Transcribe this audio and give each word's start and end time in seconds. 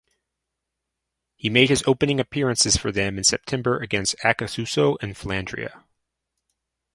He 1.35 1.51
made 1.51 1.69
his 1.69 1.83
opening 1.85 2.19
appearances 2.19 2.75
for 2.75 2.91
them 2.91 3.19
in 3.19 3.23
September 3.23 3.77
against 3.77 4.15
Acassuso 4.23 4.97
and 4.99 5.15
Flandria. 5.15 5.83